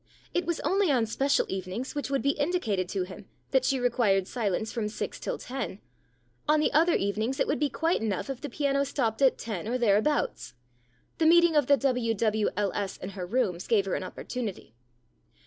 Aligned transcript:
It 0.33 0.47
was 0.47 0.59
only 0.61 0.89
on 0.89 1.05
special 1.05 1.45
evenings, 1.47 1.93
which 1.93 2.09
would 2.09 2.23
be 2.23 2.31
indicated 2.31 2.89
to 2.89 3.03
him, 3.03 3.27
that 3.51 3.63
she 3.63 3.79
required 3.79 4.27
silence 4.27 4.71
from 4.71 4.87
six 4.89 5.19
till 5.19 5.37
ten. 5.37 5.79
On 6.47 6.59
the 6.59 6.73
other 6.73 6.95
evenings 6.95 7.39
it 7.39 7.45
would 7.45 7.59
be 7.59 7.69
quite 7.69 8.01
enough 8.01 8.27
if 8.27 8.41
the 8.41 8.49
piano 8.49 8.83
stopped 8.83 9.21
at 9.21 9.37
ten 9.37 9.67
or 9.67 9.77
thereabouts. 9.77 10.55
The 11.19 11.27
meeting 11.27 11.55
of 11.55 11.67
the 11.67 11.77
W.W.L.S. 11.77 12.97
in 12.97 13.09
her 13.09 13.27
rooms 13.27 13.67
gave 13.67 13.85
her 13.85 13.93
an 13.93 14.01
opportunity. 14.03 14.73